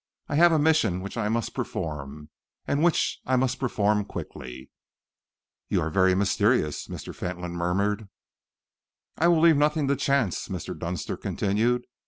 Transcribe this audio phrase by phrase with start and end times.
[0.27, 2.31] I have a mission which I must perform,
[2.65, 4.71] and which I must perform quickly."
[5.69, 7.13] "You are very mysterious," Mr.
[7.13, 8.09] Fentolin murmured.
[9.19, 10.75] "I will leave nothing to chance," Mr.
[10.75, 11.85] Dunster continued.